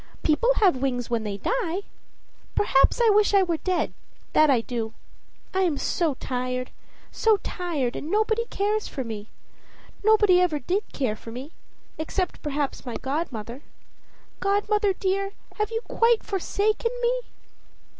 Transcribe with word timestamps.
People 0.23 0.51
have 0.55 0.77
wings 0.81 1.11
when 1.11 1.23
they 1.23 1.37
die 1.37 1.81
perhaps; 2.55 2.99
I 2.99 3.11
wish 3.11 3.35
I 3.35 3.43
were 3.43 3.57
dead, 3.57 3.93
that 4.33 4.49
I 4.49 4.61
do. 4.61 4.95
I 5.53 5.61
am 5.61 5.77
so 5.77 6.15
tired, 6.15 6.71
so 7.11 7.37
tired; 7.43 7.95
and 7.95 8.09
nobody 8.09 8.45
cares 8.45 8.87
for 8.87 9.03
me. 9.03 9.27
Nobody 10.03 10.41
ever 10.41 10.57
did 10.57 10.91
care 10.91 11.15
for 11.15 11.31
me, 11.31 11.51
except 11.99 12.41
perhaps 12.41 12.83
my 12.83 12.95
godmother. 12.97 13.61
Godmother, 14.39 14.93
dear, 14.93 15.33
have 15.57 15.69
you 15.69 15.81
quite 15.81 16.23
forsaken 16.23 16.89
me?" 17.03 17.21